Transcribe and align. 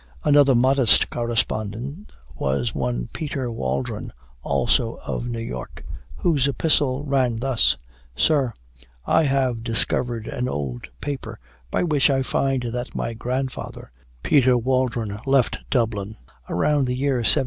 Another 0.23 0.55
modest 0.55 1.11
correspondent 1.11 2.11
was 2.35 2.73
one 2.73 3.07
Peter 3.13 3.51
Waldron, 3.51 4.11
also 4.41 4.97
of 5.05 5.27
New 5.27 5.37
York, 5.37 5.85
whose 6.15 6.47
epistle 6.47 7.03
ran 7.05 7.37
thus: 7.37 7.77
"Sir, 8.15 8.51
I 9.05 9.25
have 9.25 9.63
discovered 9.63 10.27
an 10.27 10.49
old 10.49 10.87
paper, 11.01 11.39
by 11.69 11.83
which 11.83 12.09
I 12.09 12.23
find 12.23 12.63
that 12.63 12.95
my 12.95 13.13
grandfather, 13.13 13.91
Peter 14.23 14.57
Waldron, 14.57 15.19
left 15.27 15.59
Dublin 15.69 16.15
about 16.49 16.85
the 16.87 16.95
year 16.97 17.17
1730. 17.17 17.23